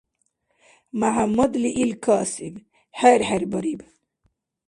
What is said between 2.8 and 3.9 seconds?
хӀер-хӀебариб.